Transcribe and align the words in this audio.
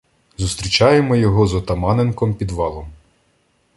Зустрічаємо 0.37 1.15
його 1.15 1.47
з 1.47 1.55
Отаманенком 1.55 2.35
під 2.35 2.51
валом. 2.51 2.87